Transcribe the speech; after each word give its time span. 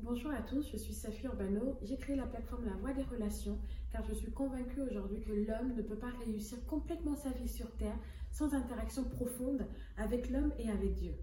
Bonjour 0.00 0.30
à 0.30 0.42
tous, 0.42 0.70
je 0.70 0.76
suis 0.76 0.94
Safi 0.94 1.26
Urbano. 1.26 1.76
J'ai 1.82 1.96
créé 1.96 2.14
la 2.14 2.26
plateforme 2.26 2.64
La 2.66 2.76
Voix 2.76 2.92
des 2.92 3.02
Relations 3.02 3.58
car 3.90 4.04
je 4.04 4.14
suis 4.14 4.30
convaincue 4.30 4.80
aujourd'hui 4.80 5.20
que 5.20 5.32
l'homme 5.32 5.74
ne 5.74 5.82
peut 5.82 5.96
pas 5.96 6.12
réussir 6.24 6.64
complètement 6.66 7.16
sa 7.16 7.30
vie 7.30 7.48
sur 7.48 7.68
Terre 7.78 7.98
sans 8.30 8.54
interaction 8.54 9.02
profonde 9.02 9.66
avec 9.96 10.30
l'homme 10.30 10.52
et 10.56 10.70
avec 10.70 10.94
Dieu. 10.94 11.14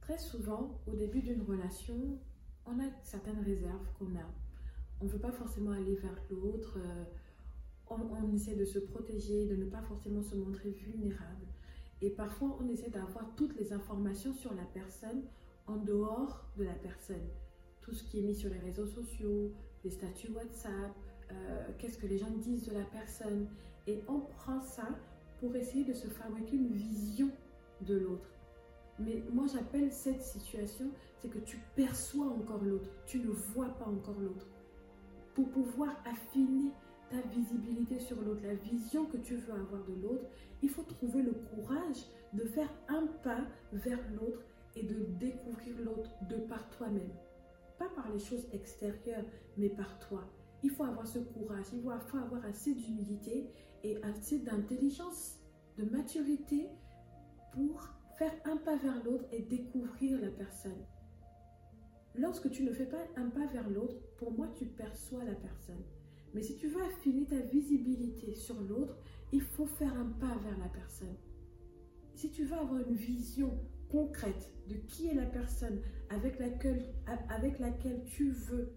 Très 0.00 0.16
souvent, 0.16 0.80
au 0.86 0.96
début 0.96 1.20
d'une 1.20 1.42
relation, 1.42 2.18
on 2.64 2.80
a 2.80 2.88
certaines 3.02 3.42
réserves 3.44 3.92
qu'on 3.98 4.16
a. 4.16 4.26
On 5.02 5.04
ne 5.04 5.10
veut 5.10 5.20
pas 5.20 5.32
forcément 5.32 5.72
aller 5.72 5.96
vers 5.96 6.16
l'autre, 6.30 6.78
euh, 6.78 7.04
on, 7.90 7.96
on 7.96 8.32
essaie 8.32 8.56
de 8.56 8.64
se 8.64 8.78
protéger, 8.78 9.44
de 9.48 9.54
ne 9.54 9.66
pas 9.66 9.82
forcément 9.82 10.22
se 10.22 10.34
montrer 10.34 10.70
vulnérable. 10.70 11.44
Et 12.04 12.10
parfois, 12.10 12.54
on 12.60 12.68
essaie 12.68 12.90
d'avoir 12.90 13.24
toutes 13.34 13.56
les 13.58 13.72
informations 13.72 14.34
sur 14.34 14.52
la 14.52 14.64
personne 14.74 15.22
en 15.66 15.76
dehors 15.76 16.44
de 16.58 16.64
la 16.64 16.74
personne. 16.74 17.26
Tout 17.80 17.94
ce 17.94 18.04
qui 18.04 18.18
est 18.18 18.22
mis 18.22 18.34
sur 18.34 18.50
les 18.50 18.58
réseaux 18.58 18.86
sociaux, 18.86 19.50
les 19.82 19.90
statuts 19.90 20.30
WhatsApp, 20.32 20.94
euh, 21.32 21.68
qu'est-ce 21.78 21.96
que 21.96 22.06
les 22.06 22.18
gens 22.18 22.30
disent 22.30 22.68
de 22.68 22.74
la 22.74 22.84
personne. 22.84 23.48
Et 23.86 24.02
on 24.06 24.20
prend 24.20 24.60
ça 24.60 24.86
pour 25.40 25.56
essayer 25.56 25.82
de 25.82 25.94
se 25.94 26.06
fabriquer 26.08 26.56
une 26.56 26.74
vision 26.74 27.30
de 27.80 27.94
l'autre. 27.94 28.28
Mais 28.98 29.24
moi, 29.32 29.46
j'appelle 29.50 29.90
cette 29.90 30.20
situation, 30.20 30.90
c'est 31.20 31.30
que 31.30 31.38
tu 31.38 31.58
perçois 31.74 32.26
encore 32.26 32.62
l'autre, 32.62 32.90
tu 33.06 33.18
ne 33.20 33.30
vois 33.30 33.70
pas 33.78 33.86
encore 33.86 34.20
l'autre. 34.20 34.46
Pour 35.34 35.48
pouvoir 35.48 35.96
affiner 36.04 36.70
visibilité 37.22 37.98
sur 37.98 38.20
l'autre, 38.20 38.42
la 38.42 38.54
vision 38.54 39.06
que 39.06 39.16
tu 39.16 39.36
veux 39.36 39.52
avoir 39.52 39.84
de 39.84 39.94
l'autre, 40.02 40.24
il 40.62 40.68
faut 40.68 40.82
trouver 40.82 41.22
le 41.22 41.32
courage 41.32 42.06
de 42.32 42.44
faire 42.44 42.70
un 42.88 43.06
pas 43.22 43.44
vers 43.72 44.00
l'autre 44.12 44.42
et 44.76 44.82
de 44.82 45.04
découvrir 45.18 45.78
l'autre 45.80 46.10
de 46.28 46.36
par 46.36 46.68
toi-même. 46.70 47.12
Pas 47.78 47.88
par 47.90 48.10
les 48.12 48.18
choses 48.18 48.46
extérieures, 48.52 49.24
mais 49.56 49.68
par 49.68 49.98
toi. 49.98 50.24
Il 50.62 50.70
faut 50.70 50.84
avoir 50.84 51.06
ce 51.06 51.18
courage, 51.18 51.66
il 51.72 51.82
faut 51.82 52.18
avoir 52.18 52.44
assez 52.44 52.74
d'humilité 52.74 53.50
et 53.82 54.02
assez 54.02 54.38
d'intelligence, 54.38 55.38
de 55.76 55.84
maturité 55.84 56.68
pour 57.52 57.88
faire 58.16 58.32
un 58.44 58.56
pas 58.56 58.76
vers 58.76 59.04
l'autre 59.04 59.24
et 59.32 59.42
découvrir 59.42 60.20
la 60.20 60.30
personne. 60.30 60.84
Lorsque 62.16 62.50
tu 62.50 62.62
ne 62.62 62.72
fais 62.72 62.86
pas 62.86 63.04
un 63.16 63.28
pas 63.28 63.46
vers 63.46 63.68
l'autre, 63.68 63.96
pour 64.18 64.32
moi, 64.32 64.48
tu 64.54 64.66
perçois 64.66 65.24
la 65.24 65.34
personne. 65.34 65.82
Mais 66.34 66.42
si 66.42 66.56
tu 66.56 66.66
veux 66.66 66.82
affiner 66.82 67.24
ta 67.26 67.38
visibilité 67.38 68.34
sur 68.34 68.60
l'autre, 68.60 68.98
il 69.32 69.40
faut 69.40 69.66
faire 69.66 69.96
un 69.96 70.06
pas 70.06 70.36
vers 70.42 70.58
la 70.58 70.68
personne. 70.68 71.16
Si 72.16 72.30
tu 72.30 72.44
veux 72.44 72.56
avoir 72.56 72.80
une 72.80 72.96
vision 72.96 73.56
concrète 73.88 74.52
de 74.68 74.74
qui 74.74 75.06
est 75.08 75.14
la 75.14 75.26
personne 75.26 75.80
avec 76.10 76.38
laquelle, 76.40 78.02
tu 78.06 78.30
veux 78.32 78.72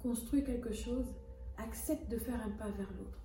construire 0.00 0.44
quelque 0.44 0.72
chose, 0.72 1.14
accepte 1.56 2.10
de 2.10 2.18
faire 2.18 2.40
un 2.44 2.50
pas 2.50 2.70
vers 2.70 2.92
l'autre. 2.98 3.24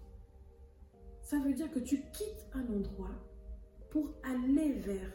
Ça 1.21 1.39
veut 1.39 1.53
dire 1.53 1.71
que 1.71 1.79
tu 1.79 2.03
quittes 2.11 2.45
un 2.53 2.67
endroit 2.71 3.15
pour 3.89 4.13
aller 4.23 4.73
vers. 4.73 5.11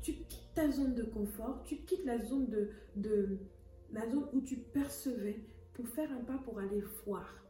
Tu 0.00 0.14
quittes 0.14 0.54
ta 0.54 0.70
zone 0.70 0.94
de 0.94 1.02
confort, 1.02 1.62
tu 1.64 1.76
quittes 1.84 2.04
la 2.06 2.18
zone, 2.18 2.48
de, 2.48 2.70
de 2.96 3.38
la 3.90 4.08
zone 4.08 4.26
où 4.32 4.40
tu 4.40 4.56
percevais 4.56 5.44
pour 5.74 5.86
faire 5.88 6.10
un 6.12 6.24
pas 6.24 6.38
pour 6.38 6.58
aller 6.58 6.82
voir 7.04 7.40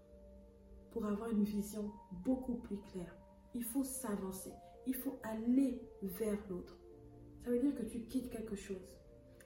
pour 0.90 1.06
avoir 1.06 1.30
une 1.30 1.44
vision 1.44 1.90
beaucoup 2.24 2.56
plus 2.56 2.78
claire. 2.92 3.16
Il 3.54 3.64
faut 3.64 3.84
s'avancer. 3.84 4.52
Il 4.86 4.94
faut 4.94 5.18
aller 5.22 5.80
vers 6.02 6.38
l'autre. 6.48 6.78
Ça 7.42 7.50
veut 7.50 7.58
dire 7.58 7.74
que 7.74 7.82
tu 7.82 8.00
quittes 8.02 8.30
quelque 8.30 8.56
chose. 8.56 8.98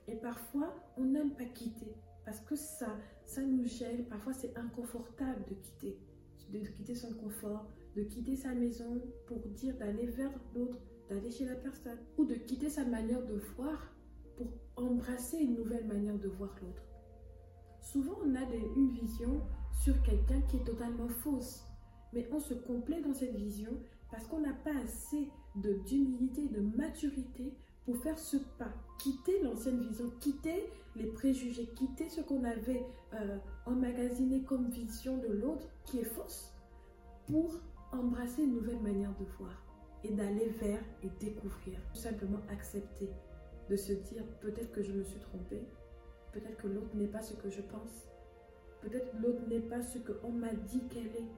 Et 0.09 0.17
parfois, 0.17 0.75
on 0.97 1.05
n'aime 1.05 1.35
pas 1.35 1.45
quitter 1.45 1.95
parce 2.25 2.41
que 2.41 2.57
ça, 2.57 2.97
ça 3.25 3.43
nous 3.43 3.65
gêne. 3.65 4.05
Parfois, 4.07 4.33
c'est 4.33 4.57
inconfortable 4.57 5.45
de 5.49 5.55
quitter, 5.55 5.99
de 6.51 6.59
quitter 6.59 6.95
son 6.95 7.15
confort, 7.15 7.67
de 7.97 8.03
quitter 8.03 8.37
sa 8.37 8.55
maison 8.55 9.01
pour 9.27 9.39
dire 9.49 9.77
d'aller 9.77 10.07
vers 10.07 10.33
l'autre, 10.55 10.79
d'aller 11.09 11.31
chez 11.31 11.45
la 11.45 11.55
personne, 11.55 11.99
ou 12.17 12.25
de 12.25 12.35
quitter 12.35 12.69
sa 12.69 12.85
manière 12.85 13.25
de 13.25 13.35
voir 13.57 13.95
pour 14.37 14.49
embrasser 14.77 15.39
une 15.39 15.55
nouvelle 15.55 15.87
manière 15.87 16.19
de 16.19 16.29
voir 16.29 16.55
l'autre. 16.63 16.83
Souvent, 17.81 18.19
on 18.25 18.35
a 18.35 18.43
une 18.77 18.91
vision 18.91 19.43
sur 19.75 20.01
quelqu'un 20.03 20.41
qui 20.43 20.57
est 20.57 20.65
totalement 20.65 21.09
fausse. 21.09 21.65
Mais 22.13 22.29
on 22.33 22.41
se 22.41 22.55
complaît 22.55 23.03
dans 23.03 23.15
cette 23.15 23.35
vision 23.35 23.73
parce 24.11 24.27
qu'on 24.27 24.41
n'a 24.41 24.53
pas 24.53 24.75
assez 24.85 25.29
d'humilité, 25.57 26.49
de, 26.49 26.61
maturité 26.61 27.53
pour 27.85 27.97
faire 27.99 28.19
ce 28.19 28.37
pas, 28.59 28.73
quitter 28.99 29.43
l'ancienne 29.43 29.81
vision, 29.81 30.11
quitter 30.21 30.71
les 30.97 31.07
préjugés, 31.07 31.67
quitter 31.75 32.09
ce 32.09 32.21
qu'on 32.21 32.45
avait 32.45 32.87
euh, 33.15 33.39
emmagasiné 33.67 34.43
comme 34.43 34.71
vision 34.71 35.19
de 35.19 35.29
l'autre 35.29 35.69
qui 35.85 35.99
est 35.99 36.05
fausse, 36.05 36.55
pour 37.27 37.61
embrasser 37.93 38.43
une 38.43 38.55
nouvelle 38.55 38.81
manière 38.81 39.15
de 39.19 39.25
voir 39.39 39.63
et 40.03 40.13
d'aller 40.13 40.49
vers 40.61 40.83
et 41.03 41.11
découvrir. 41.21 41.79
Tout 41.93 41.99
simplement 42.01 42.41
accepter 42.51 43.11
de 43.69 43.77
se 43.77 43.93
dire 43.93 44.25
peut-être 44.41 44.73
que 44.73 44.83
je 44.83 44.93
me 44.93 45.03
suis 45.03 45.21
trompée, 45.21 45.67
peut-être 46.33 46.57
que 46.57 46.69
l'autre 46.69 46.95
n'est 46.95 47.09
pas 47.09 47.23
ce 47.23 47.35
que 47.35 47.51
je 47.51 47.63
pense, 47.63 48.09
Peut-être 48.85 49.15
l'autre 49.19 49.41
n'est 49.49 49.61
pas 49.61 49.81
ce 49.83 49.99
qu'on 49.99 50.31
m'a 50.31 50.53
dit 50.53 50.83
qu'elle 50.89 51.07
est. 51.07 51.31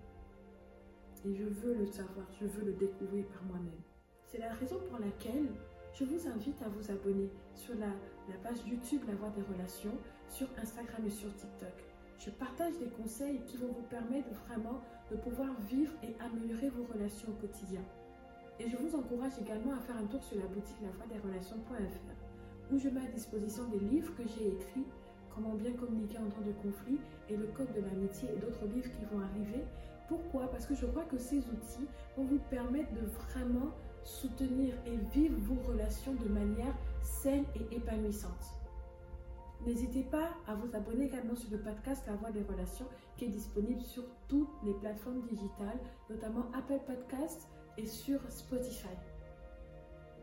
Et 1.24 1.34
je 1.34 1.44
veux 1.44 1.74
le 1.74 1.86
savoir, 1.86 2.26
je 2.40 2.46
veux 2.46 2.64
le 2.66 2.72
découvrir 2.72 3.24
par 3.26 3.44
moi-même. 3.44 3.80
C'est 4.26 4.38
la 4.38 4.52
raison 4.54 4.78
pour 4.88 4.98
laquelle 4.98 5.46
je 5.94 6.04
vous 6.04 6.26
invite 6.26 6.60
à 6.62 6.68
vous 6.68 6.90
abonner 6.90 7.30
sur 7.54 7.74
la, 7.76 7.92
page 8.42 8.66
YouTube 8.66 9.02
La 9.06 9.14
Voix 9.14 9.30
des 9.30 9.42
Relations, 9.42 9.96
sur 10.28 10.48
Instagram 10.60 11.06
et 11.06 11.10
sur 11.10 11.32
TikTok. 11.36 11.72
Je 12.18 12.30
partage 12.30 12.78
des 12.78 12.88
conseils 12.88 13.40
qui 13.46 13.58
vont 13.58 13.68
vous 13.68 13.86
permettre 13.88 14.28
vraiment 14.48 14.80
de 15.10 15.16
pouvoir 15.16 15.54
vivre 15.70 15.92
et 16.02 16.16
améliorer 16.20 16.70
vos 16.70 16.84
relations 16.92 17.28
au 17.28 17.40
quotidien. 17.40 17.82
Et 18.58 18.68
je 18.68 18.76
vous 18.76 18.96
encourage 18.96 19.38
également 19.40 19.74
à 19.74 19.80
faire 19.80 19.96
un 19.96 20.06
tour 20.06 20.22
sur 20.24 20.38
la 20.38 20.46
boutique 20.46 20.80
lavoiedesrelations.fr 20.82 22.72
où 22.72 22.78
je 22.78 22.88
mets 22.88 23.06
à 23.06 23.12
disposition 23.12 23.68
des 23.68 23.78
livres 23.78 24.12
que 24.16 24.24
j'ai 24.26 24.48
écrits 24.48 24.86
comment 25.36 25.54
bien 25.54 25.72
communiquer 25.72 26.18
en 26.18 26.30
temps 26.30 26.46
de 26.46 26.52
conflit 26.62 26.98
et 27.28 27.36
le 27.36 27.46
code 27.48 27.72
de 27.74 27.82
l'amitié 27.82 28.28
et 28.34 28.40
d'autres 28.40 28.64
livres 28.66 28.90
qui 28.90 29.04
vont 29.04 29.20
arriver. 29.20 29.62
Pourquoi? 30.08 30.50
Parce 30.50 30.66
que 30.66 30.74
je 30.74 30.86
crois 30.86 31.04
que 31.04 31.18
ces 31.18 31.38
outils 31.38 31.86
vont 32.16 32.24
vous 32.24 32.40
permettre 32.50 32.92
de 32.94 33.06
vraiment 33.06 33.70
soutenir 34.02 34.74
et 34.86 34.96
vivre 35.12 35.36
vos 35.40 35.60
relations 35.70 36.14
de 36.14 36.28
manière 36.28 36.74
saine 37.02 37.44
et 37.54 37.76
épanouissante. 37.76 38.54
N'hésitez 39.66 40.04
pas 40.04 40.30
à 40.46 40.54
vous 40.54 40.74
abonner 40.74 41.06
également 41.06 41.34
sur 41.34 41.50
le 41.50 41.58
podcast 41.58 42.04
La 42.06 42.14
Voix 42.14 42.30
des 42.30 42.42
Relations 42.42 42.86
qui 43.16 43.24
est 43.24 43.28
disponible 43.28 43.82
sur 43.82 44.04
toutes 44.28 44.50
les 44.64 44.74
plateformes 44.74 45.22
digitales, 45.22 45.80
notamment 46.08 46.46
Apple 46.54 46.80
Podcasts 46.86 47.48
et 47.76 47.86
sur 47.86 48.20
Spotify. 48.30 48.94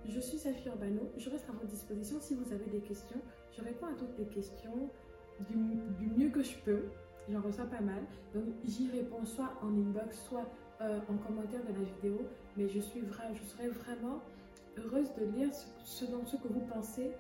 Je 0.06 0.20
suis 0.20 0.38
Safi 0.38 0.68
Urbano, 0.68 1.12
je 1.18 1.30
reste 1.30 1.50
à 1.50 1.54
votre 1.54 1.68
disposition 1.68 2.20
si 2.20 2.36
vous 2.36 2.52
avez 2.54 2.66
des 2.66 2.82
questions. 2.82 3.22
Je 3.56 3.62
réponds 3.64 3.88
à 3.88 3.94
toutes 3.94 4.18
les 4.18 4.26
questions 4.26 4.90
du, 5.50 5.56
mieux 6.18 6.30
que 6.30 6.42
je 6.42 6.58
peux. 6.66 6.84
J'en 7.30 7.42
reçois 7.42 7.66
pas 7.66 7.82
mal. 7.82 8.04
Donc 8.34 8.46
j'y 8.66 8.90
réponds 8.90 9.26
soit 9.26 9.54
en 9.62 9.68
inbox, 9.68 10.20
soit 10.28 10.46
euh, 10.82 11.00
en 11.10 11.18
commentaire 11.18 11.62
de 11.62 11.74
la 11.74 11.86
vidéo. 11.86 12.22
Mais 12.58 12.68
je, 12.68 12.80
suis 12.80 13.02
je 13.02 13.44
serais 13.44 13.70
vraiment 13.70 14.22
heureuse 14.78 15.10
de 15.20 15.26
lire 15.26 15.50
ce, 15.84 16.06
dont, 16.06 16.26
ce 16.26 16.36
que 16.38 16.48
vous 16.48 16.66
pensez 16.74 17.12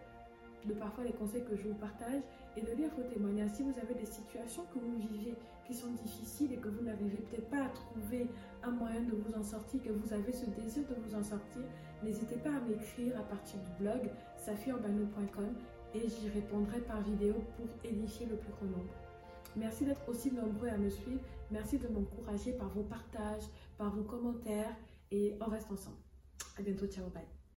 de 0.66 0.74
parfois 0.74 1.04
les 1.04 1.12
conseils 1.12 1.44
que 1.44 1.56
je 1.56 1.68
vous 1.68 1.76
partage 1.76 2.22
et 2.56 2.62
de 2.62 2.72
lire 2.72 2.90
vos 2.96 3.04
témoignages. 3.04 3.52
Si 3.52 3.64
vous 3.64 3.74
avez 3.82 3.94
des 3.94 4.06
situations 4.06 4.64
que 4.74 4.80
vous 4.80 4.98
vivez 4.98 5.36
qui 5.68 5.74
sont 5.74 5.92
difficiles 5.92 6.54
et 6.54 6.58
que 6.58 6.68
vous 6.68 6.84
n'arrivez 6.84 7.18
peut-être 7.18 7.50
pas 7.50 7.64
à 7.64 7.70
trouver 7.70 8.28
un 8.64 8.72
moyen 8.72 9.02
de 9.02 9.12
vous 9.12 9.34
en 9.38 9.44
sortir, 9.44 9.82
que 9.84 9.90
vous 9.90 10.14
avez 10.14 10.32
ce 10.32 10.46
désir 10.46 10.84
de 10.90 10.96
vous 10.96 11.16
en 11.16 11.24
sortir, 11.24 11.62
n'hésitez 12.04 12.36
pas 12.38 12.50
à 12.50 12.60
m'écrire 12.68 13.20
à 13.20 13.24
partir 13.24 13.60
du 13.60 13.84
blog 13.84 14.10
safiurbano.com 14.38 15.54
et 15.94 16.10
j'y 16.10 16.30
répondrai 16.30 16.80
par 16.82 17.02
vidéo 17.02 17.36
pour 17.58 17.68
édifier 17.84 18.26
le 18.26 18.38
plus 18.38 18.52
grand 18.54 18.66
nombre. 18.66 18.94
Merci 19.56 19.86
d'être 19.86 20.08
aussi 20.08 20.32
nombreux 20.32 20.70
à 20.70 20.78
me 20.78 20.90
suivre. 20.90 21.22
Merci 21.52 21.78
de 21.78 21.88
m'encourager 21.88 22.54
par 22.54 22.70
vos 22.70 22.84
partages, 22.84 23.44
par 23.78 23.92
vos 23.96 24.04
commentaires 24.04 24.76
et 25.12 25.36
on 25.40 25.46
reste 25.46 25.72
ensemble. 25.72 25.98
À 26.58 26.62
bientôt, 26.62 26.88
ciao, 26.88 27.10
bye. 27.10 27.33